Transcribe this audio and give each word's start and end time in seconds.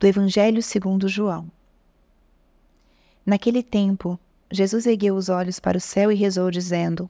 do 0.00 0.06
Evangelho 0.06 0.62
segundo 0.62 1.06
João. 1.08 1.52
Naquele 3.24 3.62
tempo, 3.62 4.18
Jesus 4.50 4.86
ergueu 4.86 5.14
os 5.14 5.28
olhos 5.28 5.60
para 5.60 5.76
o 5.76 5.80
céu 5.80 6.10
e 6.10 6.14
rezou, 6.14 6.50
dizendo: 6.50 7.08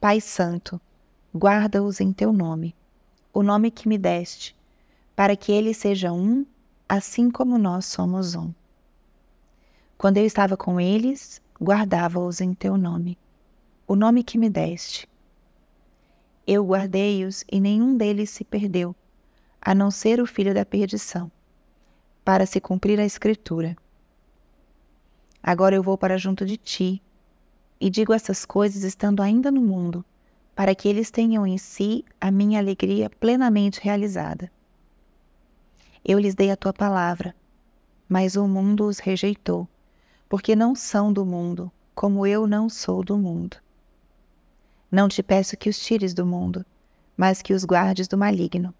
Pai 0.00 0.22
Santo, 0.22 0.80
guarda-os 1.36 2.00
em 2.00 2.14
teu 2.14 2.32
nome, 2.32 2.74
o 3.30 3.42
nome 3.42 3.70
que 3.70 3.86
me 3.86 3.98
deste, 3.98 4.56
para 5.14 5.36
que 5.36 5.52
eles 5.52 5.76
sejam 5.76 6.18
um, 6.18 6.46
assim 6.88 7.30
como 7.30 7.58
nós 7.58 7.84
somos 7.84 8.34
um. 8.34 8.54
Quando 9.98 10.16
eu 10.16 10.24
estava 10.24 10.56
com 10.56 10.80
eles, 10.80 11.42
guardava-os 11.60 12.40
em 12.40 12.54
teu 12.54 12.78
nome, 12.78 13.18
o 13.86 13.94
nome 13.94 14.24
que 14.24 14.38
me 14.38 14.48
deste. 14.48 15.06
Eu 16.46 16.64
guardei-os 16.64 17.44
e 17.52 17.60
nenhum 17.60 17.98
deles 17.98 18.30
se 18.30 18.44
perdeu, 18.44 18.96
a 19.60 19.74
não 19.74 19.90
ser 19.90 20.22
o 20.22 20.26
filho 20.26 20.54
da 20.54 20.64
perdição 20.64 21.30
para 22.24 22.46
se 22.46 22.60
cumprir 22.60 23.00
a 23.00 23.04
Escritura. 23.04 23.76
Agora 25.42 25.74
eu 25.74 25.82
vou 25.82 25.96
para 25.96 26.18
junto 26.18 26.44
de 26.44 26.56
ti, 26.56 27.02
e 27.80 27.88
digo 27.88 28.12
essas 28.12 28.44
coisas 28.44 28.82
estando 28.82 29.22
ainda 29.22 29.50
no 29.50 29.60
mundo, 29.60 30.04
para 30.54 30.74
que 30.74 30.88
eles 30.88 31.10
tenham 31.10 31.46
em 31.46 31.56
si 31.56 32.04
a 32.20 32.30
minha 32.30 32.58
alegria 32.58 33.08
plenamente 33.08 33.80
realizada. 33.80 34.50
Eu 36.04 36.18
lhes 36.18 36.34
dei 36.34 36.50
a 36.50 36.56
tua 36.56 36.72
palavra, 36.72 37.34
mas 38.08 38.36
o 38.36 38.46
mundo 38.46 38.86
os 38.86 38.98
rejeitou, 38.98 39.66
porque 40.28 40.54
não 40.54 40.74
são 40.74 41.12
do 41.12 41.24
mundo, 41.24 41.72
como 41.94 42.26
eu 42.26 42.46
não 42.46 42.68
sou 42.68 43.02
do 43.02 43.16
mundo. 43.16 43.56
Não 44.90 45.08
te 45.08 45.22
peço 45.22 45.56
que 45.56 45.70
os 45.70 45.78
tires 45.78 46.12
do 46.12 46.26
mundo, 46.26 46.66
mas 47.16 47.40
que 47.40 47.54
os 47.54 47.64
guardes 47.64 48.08
do 48.08 48.18
maligno. 48.18 48.74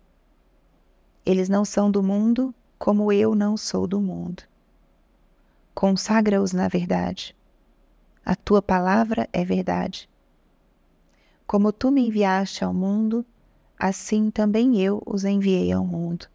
Eles 1.24 1.48
não 1.48 1.64
são 1.64 1.90
do 1.90 2.02
mundo, 2.02 2.54
como 2.80 3.12
eu 3.12 3.34
não 3.34 3.58
sou 3.58 3.86
do 3.86 4.00
mundo. 4.00 4.42
Consagra-os 5.74 6.54
na 6.54 6.66
verdade. 6.66 7.36
A 8.24 8.34
tua 8.34 8.62
palavra 8.62 9.28
é 9.34 9.44
verdade. 9.44 10.08
Como 11.46 11.74
tu 11.74 11.90
me 11.90 12.08
enviaste 12.08 12.64
ao 12.64 12.72
mundo, 12.72 13.22
assim 13.78 14.30
também 14.30 14.80
eu 14.80 15.02
os 15.04 15.24
enviei 15.24 15.70
ao 15.70 15.84
mundo. 15.84 16.26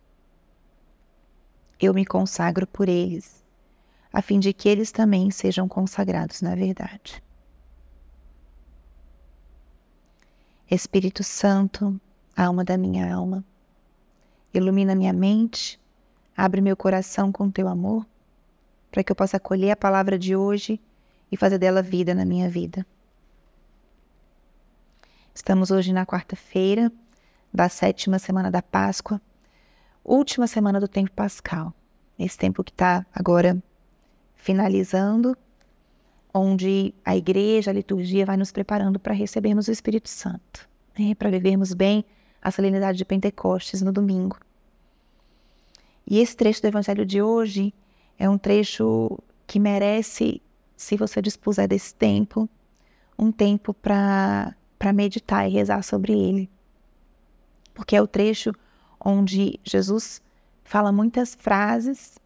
Eu 1.79 1.95
me 1.95 2.05
consagro 2.05 2.67
por 2.67 2.87
eles, 2.87 3.43
a 4.13 4.21
fim 4.21 4.39
de 4.39 4.53
que 4.53 4.69
eles 4.69 4.91
também 4.91 5.31
sejam 5.31 5.67
consagrados 5.67 6.43
na 6.43 6.53
verdade. 6.53 7.23
Espírito 10.69 11.23
Santo, 11.23 11.99
alma 12.37 12.63
da 12.63 12.77
minha 12.77 13.11
alma, 13.15 13.43
ilumina 14.53 14.93
minha 14.93 15.11
mente 15.11 15.83
Abre 16.37 16.59
meu 16.59 16.75
coração 16.75 17.31
com 17.31 17.49
teu 17.49 17.67
amor, 17.67 18.05
para 18.91 19.03
que 19.03 19.11
eu 19.11 19.15
possa 19.15 19.37
acolher 19.37 19.71
a 19.71 19.75
palavra 19.77 20.19
de 20.19 20.35
hoje 20.35 20.81
e 21.31 21.37
fazer 21.37 21.57
dela 21.57 21.81
vida 21.81 22.13
na 22.13 22.25
minha 22.25 22.49
vida. 22.49 22.85
Estamos 25.33 25.71
hoje 25.71 25.93
na 25.93 26.05
quarta-feira 26.05 26.91
da 27.53 27.69
sétima 27.69 28.19
semana 28.19 28.51
da 28.51 28.61
Páscoa, 28.61 29.21
última 30.03 30.45
semana 30.45 30.79
do 30.79 30.87
tempo 30.87 31.11
pascal. 31.11 31.73
Esse 32.19 32.37
tempo 32.37 32.63
que 32.63 32.71
está 32.71 33.05
agora 33.13 33.61
finalizando, 34.33 35.37
onde 36.33 36.93
a 37.03 37.15
igreja, 37.15 37.71
a 37.71 37.73
liturgia 37.73 38.25
vai 38.25 38.35
nos 38.35 38.51
preparando 38.51 38.99
para 38.99 39.13
recebermos 39.13 39.69
o 39.69 39.71
Espírito 39.71 40.09
Santo, 40.09 40.67
né? 40.99 41.15
para 41.15 41.31
vivermos 41.31 41.73
bem 41.73 42.03
a 42.41 42.51
solenidade 42.51 42.97
de 42.97 43.05
Pentecostes 43.05 43.81
no 43.81 43.91
domingo. 43.91 44.37
E 46.07 46.19
esse 46.19 46.35
trecho 46.35 46.61
do 46.61 46.67
Evangelho 46.67 47.05
de 47.05 47.21
hoje 47.21 47.73
é 48.17 48.29
um 48.29 48.37
trecho 48.37 49.17
que 49.47 49.59
merece, 49.59 50.41
se 50.75 50.95
você 50.95 51.21
dispuser 51.21 51.67
desse 51.67 51.93
tempo, 51.95 52.49
um 53.17 53.31
tempo 53.31 53.73
para 53.73 54.55
meditar 54.93 55.49
e 55.49 55.53
rezar 55.53 55.83
sobre 55.83 56.13
ele. 56.13 56.49
Porque 57.73 57.95
é 57.95 58.01
o 58.01 58.07
trecho 58.07 58.53
onde 58.99 59.59
Jesus 59.63 60.21
fala 60.63 60.91
muitas 60.91 61.35
frases 61.35 62.17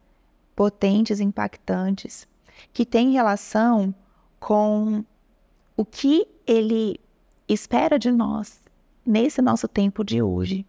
potentes, 0.55 1.19
impactantes, 1.19 2.27
que 2.73 2.85
têm 2.85 3.11
relação 3.11 3.95
com 4.39 5.03
o 5.75 5.85
que 5.85 6.27
ele 6.45 6.99
espera 7.47 7.97
de 7.97 8.11
nós 8.11 8.59
nesse 9.05 9.41
nosso 9.41 9.67
tempo 9.67 10.03
de 10.03 10.21
hoje. 10.21 10.65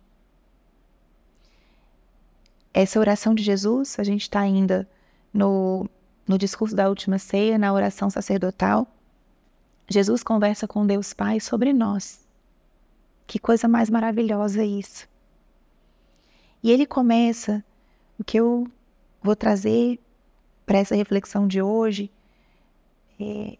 Essa 2.72 3.00
oração 3.00 3.34
de 3.34 3.42
Jesus, 3.42 3.98
a 3.98 4.04
gente 4.04 4.22
está 4.22 4.40
ainda 4.40 4.88
no, 5.32 5.88
no 6.26 6.38
discurso 6.38 6.74
da 6.74 6.88
última 6.88 7.18
ceia, 7.18 7.58
na 7.58 7.72
oração 7.72 8.08
sacerdotal. 8.08 8.86
Jesus 9.88 10.22
conversa 10.22 10.68
com 10.68 10.86
Deus 10.86 11.12
Pai 11.12 11.40
sobre 11.40 11.72
nós. 11.72 12.26
Que 13.26 13.38
coisa 13.38 13.66
mais 13.66 13.90
maravilhosa 13.90 14.64
isso. 14.64 15.08
E 16.62 16.70
ele 16.70 16.86
começa 16.86 17.64
o 18.18 18.24
que 18.24 18.38
eu 18.38 18.66
vou 19.22 19.34
trazer 19.34 19.98
para 20.66 20.78
essa 20.78 20.94
reflexão 20.94 21.48
de 21.48 21.60
hoje, 21.60 22.10
é 23.18 23.56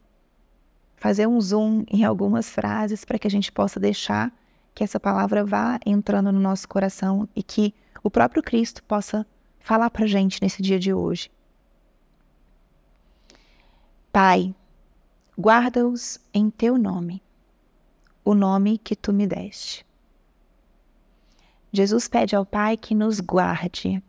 fazer 0.97 1.27
um 1.27 1.41
zoom 1.41 1.82
em 1.91 2.04
algumas 2.04 2.48
frases 2.50 3.04
para 3.04 3.19
que 3.19 3.27
a 3.27 3.31
gente 3.31 3.50
possa 3.50 3.81
deixar 3.81 4.32
que 4.75 4.84
essa 4.84 5.00
palavra 5.00 5.44
vá 5.44 5.81
entrando 5.84 6.31
no 6.31 6.38
nosso 6.38 6.69
coração 6.69 7.28
e 7.34 7.42
que 7.42 7.75
o 8.03 8.11
próprio 8.11 8.43
Cristo 8.43 8.83
possa 8.84 9.27
falar 9.59 9.91
para 9.91 10.06
gente 10.06 10.41
nesse 10.43 10.62
dia 10.62 10.78
de 10.78 10.93
hoje. 10.93 11.31
Pai, 14.12 14.55
guarda-os 15.38 16.19
em 16.34 16.50
teu 16.50 16.77
nome, 16.77 17.22
o 18.25 18.34
nome 18.34 18.78
que 18.78 18.97
tu 18.97 19.12
me 19.12 19.27
deste. 19.27 19.87
Jesus 21.72 22.09
pede 22.09 22.34
ao 22.34 22.44
Pai 22.44 22.77
que 22.77 22.94
nos 22.94 23.21
guarde. 23.21 24.03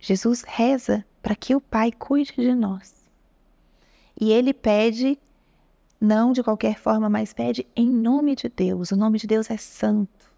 Jesus 0.00 0.42
reza 0.42 1.04
para 1.22 1.36
que 1.36 1.54
o 1.54 1.60
Pai 1.60 1.92
cuide 1.92 2.34
de 2.36 2.54
nós. 2.54 2.92
E 4.20 4.32
ele 4.32 4.52
pede, 4.52 5.18
não 6.00 6.32
de 6.32 6.42
qualquer 6.42 6.78
forma, 6.78 7.08
mas 7.08 7.32
pede 7.32 7.66
em 7.76 7.88
nome 7.88 8.34
de 8.34 8.48
Deus. 8.48 8.90
O 8.90 8.96
nome 8.96 9.18
de 9.18 9.26
Deus 9.26 9.50
é 9.50 9.56
santo. 9.56 10.32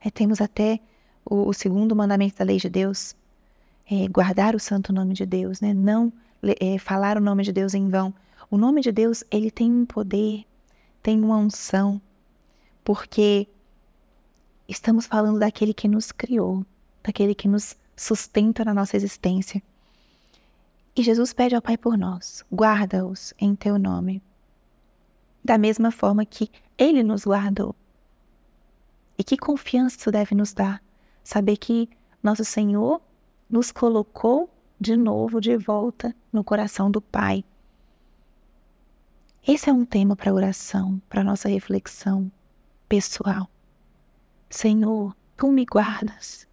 É, 0.00 0.10
temos 0.10 0.40
até 0.40 0.80
o, 1.24 1.48
o 1.48 1.52
segundo 1.52 1.96
mandamento 1.96 2.36
da 2.36 2.44
lei 2.44 2.58
de 2.58 2.68
Deus 2.68 3.14
é 3.90 4.08
guardar 4.08 4.54
o 4.54 4.60
santo 4.60 4.92
nome 4.92 5.14
de 5.14 5.26
Deus, 5.26 5.60
né? 5.60 5.72
Não 5.72 6.12
é, 6.60 6.78
falar 6.78 7.16
o 7.16 7.20
nome 7.20 7.42
de 7.42 7.52
Deus 7.52 7.74
em 7.74 7.88
vão. 7.88 8.12
O 8.50 8.56
nome 8.56 8.80
de 8.80 8.92
Deus, 8.92 9.24
ele 9.30 9.50
tem 9.50 9.70
um 9.72 9.86
poder, 9.86 10.44
tem 11.02 11.22
uma 11.22 11.36
unção, 11.36 12.00
porque 12.82 13.48
estamos 14.68 15.06
falando 15.06 15.38
daquele 15.38 15.72
que 15.72 15.88
nos 15.88 16.12
criou, 16.12 16.64
daquele 17.02 17.34
que 17.34 17.48
nos 17.48 17.76
sustenta 17.96 18.64
na 18.64 18.74
nossa 18.74 18.96
existência. 18.96 19.62
E 20.96 21.02
Jesus 21.02 21.32
pede 21.32 21.54
ao 21.54 21.62
Pai 21.62 21.76
por 21.76 21.96
nós: 21.96 22.44
guarda-os 22.52 23.32
em 23.38 23.54
teu 23.54 23.78
nome. 23.78 24.22
Da 25.42 25.58
mesma 25.58 25.90
forma 25.90 26.24
que 26.24 26.50
ele 26.78 27.02
nos 27.02 27.24
guardou. 27.24 27.74
E 29.18 29.22
que 29.22 29.36
confiança 29.36 29.96
isso 29.98 30.10
deve 30.10 30.34
nos 30.34 30.52
dar 30.52 30.83
Saber 31.24 31.56
que 31.56 31.88
nosso 32.22 32.44
Senhor 32.44 33.00
nos 33.48 33.72
colocou 33.72 34.50
de 34.78 34.94
novo 34.94 35.40
de 35.40 35.56
volta 35.56 36.14
no 36.30 36.44
coração 36.44 36.90
do 36.90 37.00
Pai. 37.00 37.42
Esse 39.46 39.70
é 39.70 39.72
um 39.72 39.86
tema 39.86 40.14
para 40.14 40.32
oração, 40.32 41.00
para 41.08 41.24
nossa 41.24 41.48
reflexão 41.48 42.30
pessoal. 42.88 43.48
Senhor, 44.50 45.16
tu 45.36 45.50
me 45.50 45.64
guardas. 45.64 46.46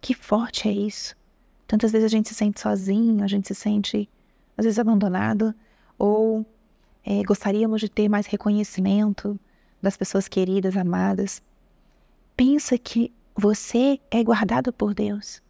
Que 0.00 0.14
forte 0.14 0.68
é 0.68 0.72
isso. 0.72 1.14
Tantas 1.66 1.92
vezes 1.92 2.06
a 2.06 2.16
gente 2.16 2.30
se 2.30 2.34
sente 2.34 2.58
sozinho, 2.58 3.22
a 3.22 3.26
gente 3.26 3.48
se 3.48 3.54
sente 3.54 4.08
às 4.56 4.64
vezes 4.64 4.78
abandonado, 4.78 5.54
ou 5.98 6.44
é, 7.04 7.22
gostaríamos 7.22 7.80
de 7.80 7.88
ter 7.88 8.08
mais 8.08 8.26
reconhecimento 8.26 9.38
das 9.80 9.96
pessoas 9.96 10.28
queridas, 10.28 10.76
amadas 10.76 11.42
pensa 12.40 12.78
que 12.78 13.12
você 13.34 14.00
é 14.10 14.24
guardado 14.24 14.72
por 14.72 14.94
Deus, 14.94 15.42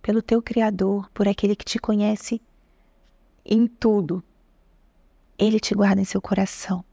pelo 0.00 0.22
teu 0.22 0.40
Criador, 0.40 1.10
por 1.10 1.26
aquele 1.26 1.56
que 1.56 1.64
te 1.64 1.80
conhece 1.80 2.40
em 3.44 3.66
tudo. 3.66 4.22
Ele 5.36 5.58
te 5.58 5.74
guarda 5.74 6.00
em 6.00 6.04
seu 6.04 6.22
coração. 6.22 6.84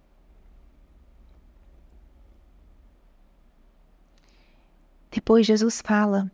Depois 5.12 5.46
Jesus 5.46 5.80
fala: 5.80 6.32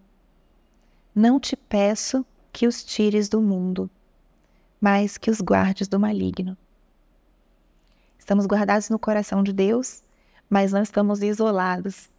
Não 1.14 1.42
te 1.42 1.58
peço 1.58 2.26
que 2.54 2.66
os 2.66 2.82
tires 2.82 3.28
do 3.28 3.42
mundo, 3.42 3.90
mas 4.80 5.18
que 5.18 5.30
os 5.30 5.42
guardes 5.42 5.90
do 5.90 6.00
maligno. 6.00 6.58
Estamos 8.18 8.46
guardados 8.46 8.90
no 8.90 8.98
coração 8.98 9.44
de 9.44 9.52
Deus, 9.52 10.02
mas 10.50 10.72
não 10.72 10.82
estamos 10.82 11.22
isolados 11.22 12.10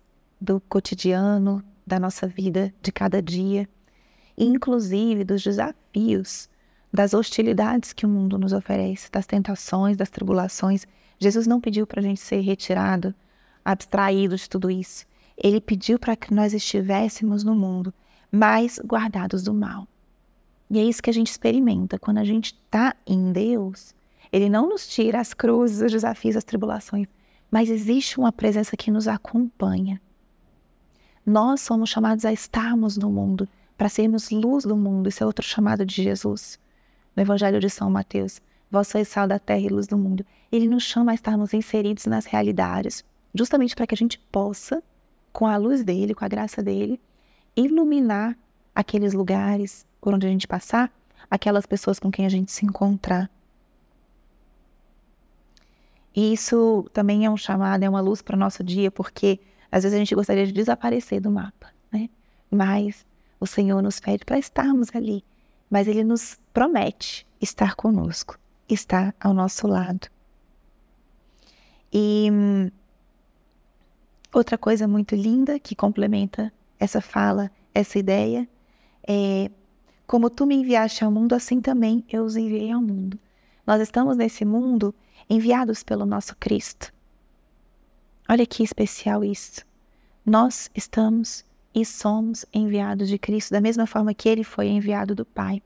do 0.41 0.61
cotidiano, 0.61 1.63
da 1.87 1.99
nossa 1.99 2.27
vida 2.27 2.73
de 2.83 2.93
cada 2.93 3.21
dia, 3.23 3.69
inclusive 4.37 5.25
dos 5.25 5.43
desafios, 5.43 6.49
das 6.93 7.13
hostilidades 7.13 7.93
que 7.93 8.07
o 8.07 8.09
mundo 8.09 8.39
nos 8.39 8.53
oferece, 8.53 9.11
das 9.11 9.27
tentações, 9.27 9.97
das 9.97 10.11
tribulações. 10.11 10.87
Jesus 11.19 11.47
não 11.47 11.61
pediu 11.61 11.87
para 11.87 12.01
a 12.01 12.03
gente 12.03 12.21
ser 12.21 12.41
retirado, 12.41 13.15
abstraído 13.65 14.37
de 14.37 14.49
tudo 14.49 14.71
isso. 14.71 15.07
Ele 15.37 15.61
pediu 15.61 15.99
para 15.99 16.17
que 16.17 16.33
nós 16.33 16.53
estivéssemos 16.53 17.45
no 17.45 17.55
mundo, 17.55 17.93
mas 18.31 18.81
guardados 18.85 19.43
do 19.43 19.55
mal. 19.55 19.87
E 20.71 20.79
é 20.79 20.85
isso 20.85 21.03
que 21.03 21.11
a 21.11 21.15
gente 21.15 21.29
experimenta 21.31 21.99
quando 21.99 22.19
a 22.19 22.25
gente 22.25 22.55
está 22.55 22.95
em 23.07 23.33
Deus. 23.33 23.95
Ele 24.31 24.49
não 24.49 24.69
nos 24.69 24.87
tira 24.87 25.21
as 25.21 25.33
cruzes, 25.33 25.81
os 25.81 25.93
desafios, 25.93 26.37
as 26.37 26.45
tribulações, 26.45 27.07
mas 27.51 27.71
existe 27.71 28.19
uma 28.21 28.31
presença 28.31 28.77
que 28.77 28.91
nos 28.91 29.09
acompanha. 29.09 30.01
Nós 31.29 31.61
somos 31.61 31.91
chamados 31.91 32.25
a 32.25 32.33
estarmos 32.33 32.97
no 32.97 33.11
mundo, 33.11 33.47
para 33.77 33.91
sermos 33.91 34.31
luz 34.31 34.65
do 34.65 34.75
mundo. 34.75 35.11
Isso 35.11 35.23
é 35.23 35.27
outro 35.27 35.45
chamado 35.45 35.85
de 35.85 36.03
Jesus. 36.03 36.59
No 37.15 37.23
Evangelho 37.23 37.61
de 37.61 37.69
São 37.69 37.91
Mateus, 37.91 38.41
vós 38.71 38.89
sois 38.89 39.09
sal 39.09 39.29
da 39.29 39.39
terra 39.39 39.61
e 39.61 39.69
luz 39.69 39.87
do 39.87 39.99
mundo. 39.99 40.25
Ele 40.51 40.67
nos 40.67 40.85
chama 40.85 41.13
a 41.13 41.15
estarmos 41.15 41.53
inseridos 41.53 42.07
nas 42.07 42.25
realidades, 42.25 43.05
justamente 43.35 43.77
para 43.77 43.87
que 43.87 43.95
a 43.95 43.97
gente 43.97 44.19
possa, 44.33 44.83
com 45.31 45.47
a 45.47 45.59
luz 45.59 45.85
dele, 45.85 46.15
com 46.15 46.25
a 46.25 46.29
graça 46.29 46.63
dele, 46.63 46.99
iluminar 47.55 48.35
aqueles 48.75 49.13
lugares 49.13 49.85
por 50.01 50.15
onde 50.15 50.27
a 50.27 50.31
gente 50.31 50.49
passar, 50.49 50.91
aquelas 51.31 51.67
pessoas 51.67 51.99
com 51.99 52.11
quem 52.11 52.25
a 52.25 52.31
gente 52.31 52.51
se 52.51 52.65
encontrar. 52.65 53.31
E 56.17 56.33
isso 56.33 56.89
também 56.95 57.27
é 57.27 57.31
um 57.31 57.37
chamado, 57.37 57.83
é 57.83 57.89
uma 57.89 58.01
luz 58.01 58.23
para 58.23 58.35
o 58.35 58.39
nosso 58.39 58.65
dia, 58.65 58.91
porque 58.91 59.39
às 59.71 59.83
vezes 59.83 59.97
a 59.97 59.99
gente 59.99 60.15
gostaria 60.15 60.47
de 60.47 60.53
desaparecer 60.53 61.21
do 61.21 61.31
mapa, 61.31 61.73
né? 61.93 62.09
Mas 62.51 63.07
o 63.39 63.47
Senhor 63.47 63.83
nos 63.83 64.01
pede 64.01 64.25
para 64.25 64.39
estarmos 64.39 64.89
ali, 64.95 65.25
mas 65.71 65.87
Ele 65.87 66.03
nos 66.03 66.39
promete 66.53 67.27
estar 67.41 67.75
conosco, 67.75 68.39
estar 68.69 69.15
ao 69.21 69.33
nosso 69.33 69.67
lado. 69.67 70.09
E 71.93 72.29
hum, 72.33 72.71
outra 74.33 74.59
coisa 74.59 74.89
muito 74.89 75.15
linda 75.15 75.59
que 75.59 75.75
complementa 75.75 76.53
essa 76.79 77.01
fala, 77.01 77.51
essa 77.75 77.99
ideia, 77.99 78.49
é 79.07 79.51
como 80.07 80.31
tu 80.31 80.47
me 80.47 80.55
enviaste 80.55 81.05
ao 81.05 81.11
mundo, 81.11 81.35
assim 81.35 81.61
também 81.61 82.05
eu 82.09 82.25
os 82.25 82.37
enviei 82.37 82.73
ao 82.73 82.81
mundo. 82.81 83.19
Nós 83.67 83.83
estamos 83.83 84.17
nesse 84.17 84.45
mundo 84.45 84.95
enviados 85.29 85.83
pelo 85.83 86.07
nosso 86.07 86.35
Cristo. 86.37 86.93
Olha 88.31 88.45
que 88.45 88.63
especial 88.63 89.25
isso. 89.25 89.65
Nós 90.25 90.71
estamos 90.75 91.43
e 91.75 91.83
somos 91.83 92.45
enviados 92.53 93.09
de 93.09 93.19
Cristo 93.19 93.53
da 93.53 93.61
mesma 93.61 93.87
forma 93.87 94.13
que 94.13 94.29
ele 94.29 94.45
foi 94.45 94.69
enviado 94.69 95.15
do 95.15 95.25
Pai. 95.25 95.63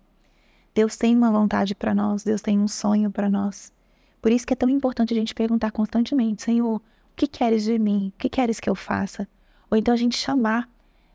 Deus 0.73 0.97
tem 0.97 1.17
uma 1.17 1.33
vontade 1.33 1.75
para 1.75 1.93
nós, 1.93 2.23
Deus 2.23 2.41
tem 2.41 2.61
um 2.61 2.69
sonho 2.69 3.11
para 3.11 3.29
nós. 3.29 3.73
Por 4.21 4.31
isso 4.31 4.47
que 4.47 4.53
é 4.53 4.57
tão 4.57 4.69
importante 4.69 5.13
a 5.13 5.17
gente 5.17 5.35
perguntar 5.35 5.73
constantemente: 5.73 6.45
Senhor, 6.45 6.77
o 6.77 6.83
que 7.17 7.27
queres 7.27 7.65
de 7.65 7.77
mim? 7.81 8.13
O 8.15 8.19
que 8.19 8.29
queres 8.29 8.61
que 8.61 8.71
eu 8.71 8.77
faça? 8.77 9.27
Ou 9.69 9.77
então 9.77 9.93
a 9.93 9.97
gente 9.97 10.17
chamar: 10.17 10.71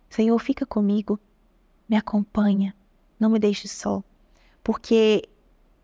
Senhor, 0.09 0.37
fica 0.39 0.65
comigo, 0.65 1.17
me 1.87 1.95
acompanha, 1.95 2.75
não 3.17 3.29
me 3.29 3.39
deixe 3.39 3.69
só. 3.69 4.03
Porque 4.61 5.23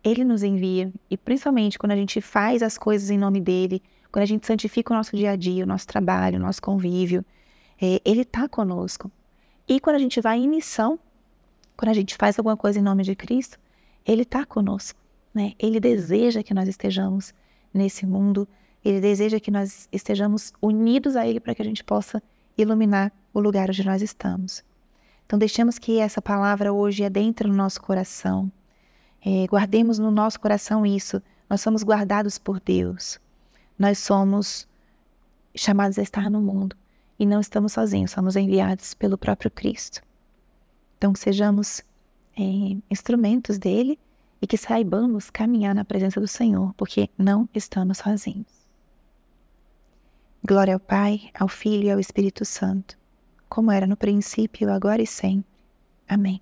ele 0.04 0.24
nos 0.24 0.42
envia, 0.42 0.92
e 1.10 1.16
principalmente 1.16 1.78
quando 1.78 1.92
a 1.92 1.96
gente 1.96 2.20
faz 2.20 2.62
as 2.62 2.76
coisas 2.76 3.08
em 3.08 3.16
nome 3.16 3.40
dele, 3.40 3.82
quando 4.14 4.22
a 4.22 4.26
gente 4.26 4.46
santifica 4.46 4.94
o 4.94 4.96
nosso 4.96 5.16
dia 5.16 5.32
a 5.32 5.36
dia, 5.36 5.64
o 5.64 5.66
nosso 5.66 5.88
trabalho, 5.88 6.38
o 6.38 6.40
nosso 6.40 6.62
convívio, 6.62 7.24
é, 7.82 8.00
ele 8.04 8.20
está 8.20 8.48
conosco. 8.48 9.10
E 9.66 9.80
quando 9.80 9.96
a 9.96 9.98
gente 9.98 10.20
vai 10.20 10.38
em 10.38 10.48
missão, 10.48 11.00
quando 11.76 11.88
a 11.88 11.94
gente 11.94 12.14
faz 12.14 12.38
alguma 12.38 12.56
coisa 12.56 12.78
em 12.78 12.82
nome 12.82 13.02
de 13.02 13.16
Cristo, 13.16 13.58
ele 14.06 14.22
está 14.22 14.46
conosco. 14.46 15.00
Né? 15.34 15.54
Ele 15.58 15.80
deseja 15.80 16.44
que 16.44 16.54
nós 16.54 16.68
estejamos 16.68 17.34
nesse 17.74 18.06
mundo, 18.06 18.46
ele 18.84 19.00
deseja 19.00 19.40
que 19.40 19.50
nós 19.50 19.88
estejamos 19.90 20.52
unidos 20.62 21.16
a 21.16 21.26
ele 21.26 21.40
para 21.40 21.52
que 21.52 21.62
a 21.62 21.64
gente 21.64 21.82
possa 21.82 22.22
iluminar 22.56 23.10
o 23.32 23.40
lugar 23.40 23.68
onde 23.68 23.84
nós 23.84 24.00
estamos. 24.00 24.62
Então, 25.26 25.36
deixemos 25.36 25.76
que 25.76 25.98
essa 25.98 26.22
palavra 26.22 26.72
hoje 26.72 27.02
adentre 27.02 27.48
no 27.48 27.54
nosso 27.54 27.82
coração 27.82 28.48
é, 29.26 29.44
guardemos 29.48 29.98
no 29.98 30.12
nosso 30.12 30.38
coração 30.38 30.86
isso. 30.86 31.20
Nós 31.50 31.60
somos 31.60 31.82
guardados 31.82 32.38
por 32.38 32.60
Deus. 32.60 33.18
Nós 33.78 33.98
somos 33.98 34.68
chamados 35.54 35.98
a 35.98 36.02
estar 36.02 36.30
no 36.30 36.40
mundo 36.40 36.76
e 37.18 37.26
não 37.26 37.40
estamos 37.40 37.72
sozinhos, 37.72 38.10
somos 38.10 38.36
enviados 38.36 38.94
pelo 38.94 39.18
próprio 39.18 39.50
Cristo. 39.50 40.02
Então, 40.96 41.14
sejamos 41.14 41.82
é, 42.36 42.76
instrumentos 42.90 43.58
dele 43.58 43.98
e 44.40 44.46
que 44.46 44.56
saibamos 44.56 45.30
caminhar 45.30 45.74
na 45.74 45.84
presença 45.84 46.20
do 46.20 46.28
Senhor, 46.28 46.74
porque 46.74 47.08
não 47.16 47.48
estamos 47.54 47.98
sozinhos. 47.98 48.46
Glória 50.46 50.74
ao 50.74 50.80
Pai, 50.80 51.30
ao 51.38 51.48
Filho 51.48 51.84
e 51.84 51.90
ao 51.90 51.98
Espírito 51.98 52.44
Santo, 52.44 52.98
como 53.48 53.70
era 53.70 53.86
no 53.86 53.96
princípio, 53.96 54.70
agora 54.70 55.00
e 55.00 55.06
sempre. 55.06 55.48
Amém. 56.06 56.40